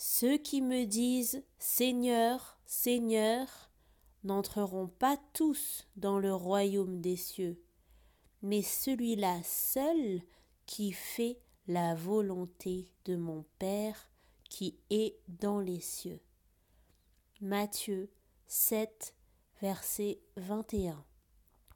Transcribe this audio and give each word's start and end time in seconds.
Ceux 0.00 0.38
qui 0.38 0.62
me 0.62 0.84
disent 0.84 1.42
Seigneur, 1.58 2.56
Seigneur, 2.66 3.72
n'entreront 4.22 4.86
pas 4.86 5.18
tous 5.32 5.88
dans 5.96 6.20
le 6.20 6.32
royaume 6.32 7.00
des 7.00 7.16
cieux, 7.16 7.60
mais 8.40 8.62
celui-là 8.62 9.40
seul 9.42 10.22
qui 10.66 10.92
fait 10.92 11.40
la 11.66 11.96
volonté 11.96 12.92
de 13.06 13.16
mon 13.16 13.44
Père 13.58 14.08
qui 14.48 14.78
est 14.88 15.18
dans 15.26 15.58
les 15.58 15.80
cieux. 15.80 16.20
Matthieu 17.40 18.08
7, 18.46 19.16
verset 19.60 20.20
21. 20.36 21.04